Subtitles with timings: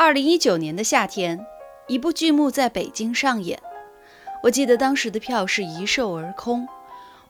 [0.00, 1.46] 二零一九年的夏天，
[1.86, 3.60] 一部剧目在北京上演。
[4.44, 6.66] 我记得当时的票是一售而空。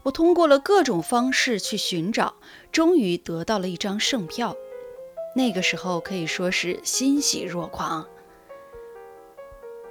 [0.04, 2.34] 我通过了各种方式去寻找，
[2.70, 4.54] 终于得到了一张剩票。
[5.34, 8.06] 那个时候可以说是欣喜若狂。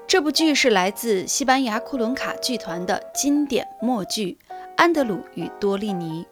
[0.07, 4.37] 这部剧是来自西班牙库伦卡剧团的经典默剧
[4.77, 6.25] 《安德鲁与多利尼》。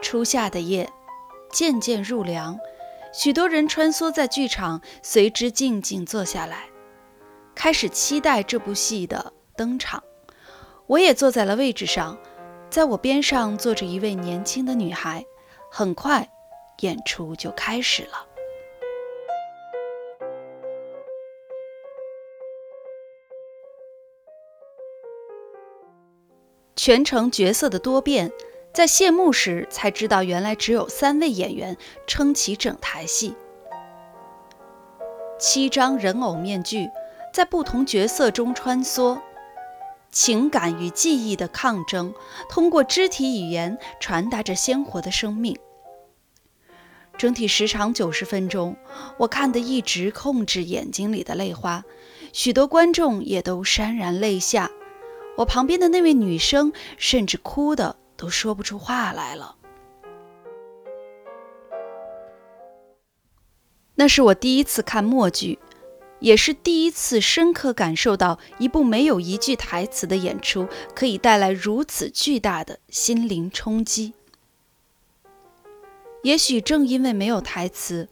[0.00, 0.88] 初夏的夜
[1.52, 2.58] 渐渐入凉。
[3.14, 6.68] 许多人穿梭在剧场，随之静静坐下来，
[7.54, 10.02] 开始期待这部戏的登场。
[10.88, 12.18] 我也坐在了位置上，
[12.68, 15.24] 在我边上坐着一位年轻的女孩。
[15.70, 16.28] 很快，
[16.80, 18.26] 演出就开始了。
[26.74, 28.32] 全程角色的多变。
[28.74, 31.76] 在谢幕时才知道，原来只有三位演员
[32.08, 33.36] 撑起整台戏。
[35.38, 36.88] 七张人偶面具
[37.32, 39.20] 在不同角色中穿梭，
[40.10, 42.12] 情感与记忆的抗争，
[42.48, 45.56] 通过肢体语言传达着鲜活的生命。
[47.16, 48.76] 整体时长九十分钟，
[49.18, 51.84] 我看得一直控制眼睛里的泪花，
[52.32, 54.68] 许多观众也都潸然泪下。
[55.36, 57.94] 我旁边的那位女生甚至哭的。
[58.24, 59.56] 都说不出话来了。
[63.96, 65.58] 那是我第一次看默剧，
[66.20, 70.66] 也是第一次深刻感受到一部没有一句台词的演出
[70.96, 74.14] 可以带来如此巨大的心灵冲击。
[76.22, 78.08] 也许正因为没有台词，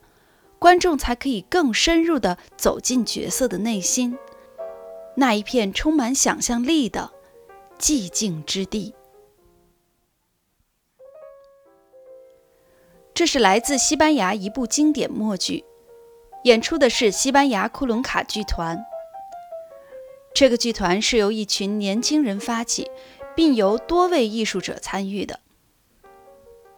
[0.58, 4.18] 观众才可以更深入的走进角色的内心，
[5.16, 7.10] 那一片充满想象力的
[7.78, 8.94] 寂静之地。
[13.14, 15.64] 这是来自西班牙一部经典默剧，
[16.44, 18.82] 演出的是西班牙库伦卡剧团。
[20.34, 22.90] 这个剧团是由一群年轻人发起，
[23.36, 25.40] 并由多位艺术者参与的。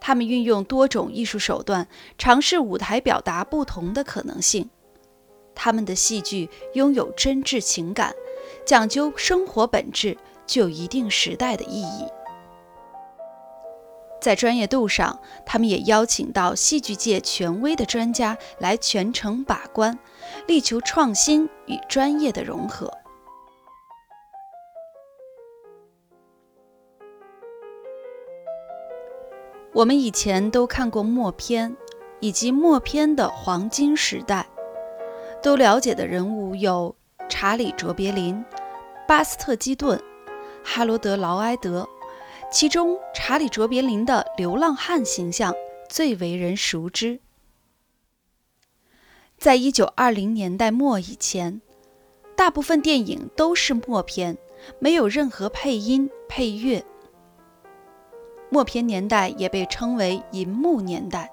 [0.00, 1.86] 他们运用多种艺术手段，
[2.18, 4.68] 尝试舞台表达不同的可能性。
[5.54, 8.12] 他们的戏剧拥有真挚情感，
[8.66, 10.18] 讲究生活本质，
[10.48, 12.08] 具有一定时代的意义。
[14.24, 19.98] 在专业度上，他们也邀请到戏剧界权威的专家来全程把关，
[20.46, 22.90] 力求创新与专业的融合。
[29.74, 31.76] 我们以前都看过默片，
[32.20, 34.48] 以及默片的黄金时代，
[35.42, 36.96] 都了解的人物有
[37.28, 38.42] 查理·卓别林、
[39.06, 40.02] 巴斯特·基顿、
[40.64, 41.86] 哈罗德·劳埃德。
[42.54, 45.52] 其中，查理·卓别林的流浪汉形象
[45.88, 47.18] 最为人熟知。
[49.36, 51.60] 在一九二零年代末以前，
[52.36, 54.38] 大部分电影都是默片，
[54.78, 56.84] 没有任何配音配乐。
[58.50, 61.32] 默片年代也被称为银幕年代，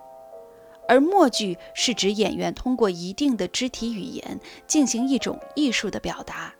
[0.87, 6.55] 而默剧是指演员通过一定的肢体语言进行一种艺术的表达。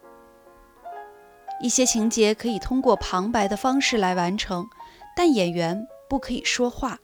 [1.62, 4.68] 一些情节可以通过旁白的方式来完成，
[5.16, 7.00] 但演员不可以说话。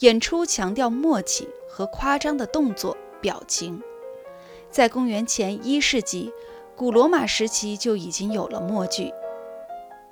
[0.00, 3.82] 演出强调默契和夸张的动作表情。
[4.70, 6.32] 在公元前一世纪，
[6.76, 9.12] 古罗马时期就已经有了默剧。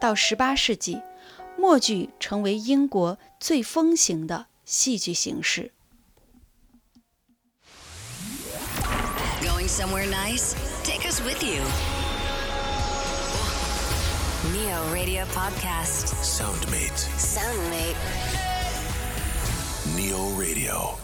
[0.00, 1.00] 到十八世纪，
[1.56, 5.72] 默剧成为英国最风行的戏剧形式。
[9.40, 10.54] Going somewhere nice?
[10.84, 11.62] Take us with you.
[14.50, 16.16] Neo Radio Podcast.
[16.20, 16.98] Soundmate.
[17.16, 17.94] Soundmate.
[19.94, 20.96] Neo Radio.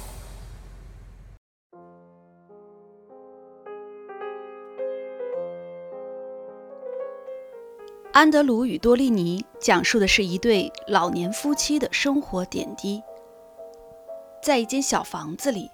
[8.12, 13.00] 安德鲁与多莉尼讲述的是一对老年夫妻的生活点滴。
[14.42, 15.70] 在一间小房子里，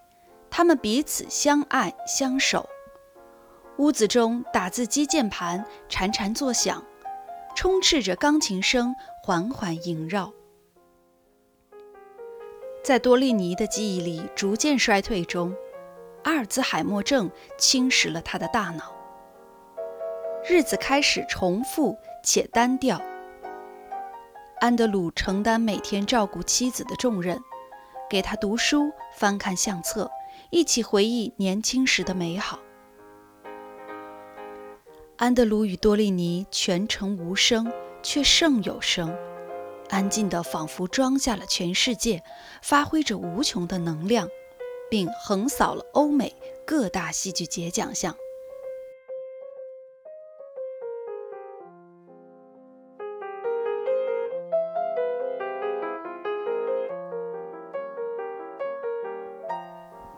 [0.50, 2.68] 他们彼此相爱相守。
[3.78, 6.84] 屋子中打字机键盘潺潺作响。
[7.54, 10.32] 充斥着钢琴声，缓缓萦绕。
[12.82, 15.54] 在多利尼的记忆里逐渐衰退中，
[16.24, 18.94] 阿尔兹海默症侵蚀了他的大脑。
[20.46, 23.00] 日子开始重复且单调。
[24.60, 27.40] 安德鲁承担每天照顾妻子的重任，
[28.10, 30.10] 给他读书、翻看相册，
[30.50, 32.58] 一起回忆年轻时的美好。
[35.16, 37.72] 安德鲁与多莉尼全程无声，
[38.02, 39.16] 却胜有声，
[39.88, 42.20] 安静的仿佛装下了全世界，
[42.62, 44.28] 发挥着无穷的能量，
[44.90, 46.34] 并横扫了欧美
[46.66, 48.14] 各大戏剧节奖项。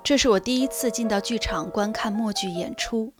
[0.02, 3.12] 这是我第一次进到剧场观看默剧演出，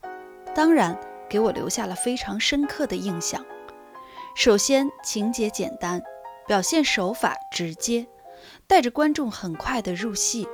[0.55, 3.44] 当然给我留下了非常深刻的印象。
[4.34, 6.02] 首先，情节简单，
[6.46, 8.06] 表现手法直接，
[8.67, 10.46] 带着观众很快的入戏。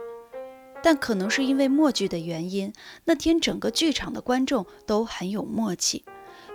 [0.85, 2.73] 但可能是因为默剧的原因，
[3.05, 6.05] 那天整个剧场的观众都很有默契，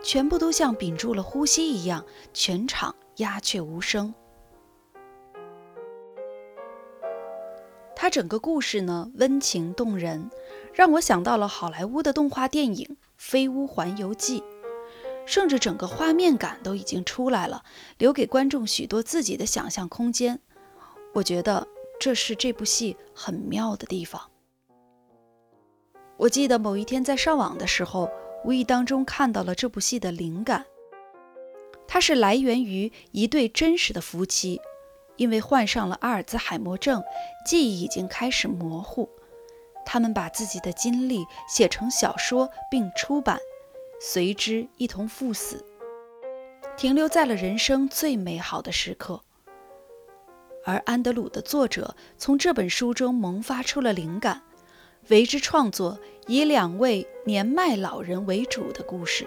[0.04, 4.14] 全部都像屏住了呼吸一样，全场鸦雀无声。
[7.96, 10.30] 它整个故事呢，温情动人，
[10.74, 12.86] 让我想到了好莱坞的动画电影
[13.18, 14.40] 《飞屋环游记》，
[15.26, 17.64] 甚至整个画面感都已经出来了，
[17.98, 20.40] 留给观众许多自己的想象空间。
[21.14, 21.68] 我觉得
[22.00, 24.22] 这是这部戏很妙的地方。
[26.16, 28.10] 我记得某一天在上网的时候，
[28.46, 30.66] 无意当中看到了这部戏的灵感，
[31.88, 34.62] 它是来源于一对真实的夫妻。
[35.16, 37.04] 因为患上了阿尔兹海默症，
[37.44, 39.10] 记忆已经开始模糊。
[39.90, 43.40] 他们把自己的经历写成小说并出版，
[44.02, 45.64] 随之一同赴死，
[46.76, 49.22] 停留在了人生最美好的时刻。
[50.66, 54.44] 而安德鲁的作者从这本书中萌发出了灵感，
[55.08, 55.98] 为之创作
[56.28, 59.26] 以两位年迈老人为主的故事。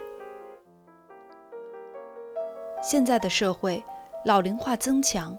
[2.83, 3.83] 现在的社会
[4.27, 5.39] 老龄化增强。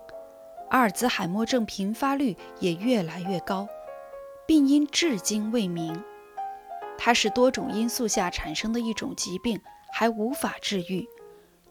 [0.71, 3.67] 阿尔兹海默症频发率也越来越高，
[4.51, 6.03] 病因至今未明。
[6.97, 9.61] 它是多种因素下产生的一种疾病，
[9.93, 11.07] 还无法治愈。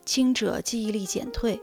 [0.07, 1.61] 轻者记忆力减退，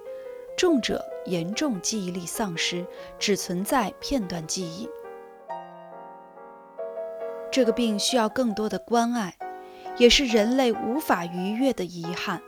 [0.56, 2.86] 重者严重记忆力丧失，
[3.18, 4.88] 只存在片段记忆。
[7.52, 9.36] 这个病需要更多的关爱，
[9.98, 12.44] 也是人类无法逾越的遗憾。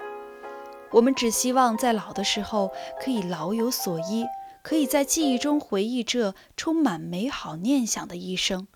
[0.92, 2.72] 我们只希望在老的时候
[3.04, 4.28] 可以老有所依。
[4.62, 8.68] 可以在记忆中回忆这充满美好念想的一生，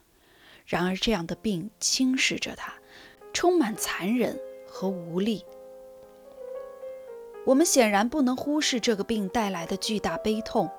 [0.65, 2.74] 然而这样的病侵蚀着他，
[3.33, 5.45] 充满残忍和无力。
[7.45, 10.69] 我们显然不能忽视这个病带来的巨大悲痛。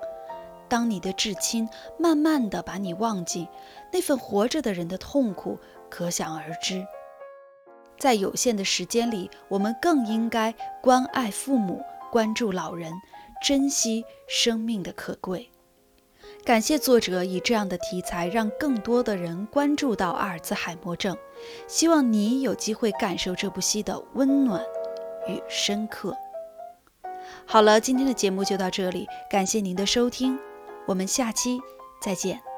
[0.67, 1.69] 当你的至亲
[1.99, 3.47] 慢慢的把你忘记，
[3.93, 5.59] 那份活着的人的痛苦
[5.91, 6.83] 可想而知。
[7.99, 12.91] 在有限的时间里，我们更应该关爱父母，关注老人。
[13.41, 15.49] 珍惜生命的可贵。
[16.43, 21.17] 感谢作者以这样的题材让更多的人关注到阿尔兹海默症。
[21.67, 24.63] 希望你有机会感受这部戏的温暖
[25.27, 26.15] 与深刻。
[27.45, 30.37] 好了，今天的节目就到这里，感谢您的收听，
[30.87, 31.59] 我们下期
[31.99, 32.54] 再见。